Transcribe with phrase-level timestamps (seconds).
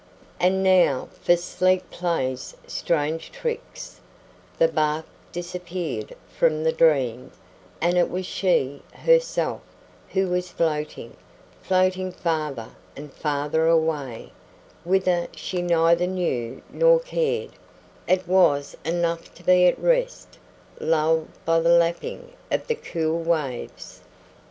[0.39, 4.01] And now, for sleep plays strange tricks,
[4.57, 7.31] the bark disappeared from the dream,
[7.79, 9.61] and it was she, herself,
[10.09, 11.15] who was floating,
[11.61, 14.31] floating farther and farther away;
[14.83, 17.51] whither she neither knew nor cared;
[18.07, 20.39] it was enough to be at rest,
[20.79, 24.01] lulled by the lapping of the cool waves.